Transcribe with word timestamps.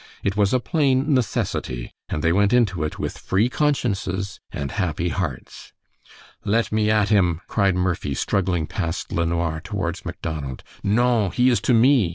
It 0.23 0.35
was 0.35 0.51
a 0.51 0.59
plain 0.59 1.13
necessity, 1.13 1.93
and 2.09 2.23
they 2.23 2.31
went 2.33 2.53
into 2.53 2.83
it 2.83 2.97
with 2.97 3.19
free 3.19 3.49
consciences 3.49 4.39
and 4.51 4.71
happy 4.71 5.09
hearts. 5.09 5.73
"Let 6.43 6.71
me 6.71 6.89
at 6.89 7.09
him," 7.09 7.41
cried 7.45 7.75
Murphy, 7.75 8.15
struggling 8.15 8.65
past 8.65 9.11
LeNoir 9.11 9.61
towards 9.63 10.03
Macdonald. 10.03 10.63
"Non! 10.81 11.29
He 11.29 11.49
is 11.49 11.61
to 11.61 11.75
me!" 11.75 12.09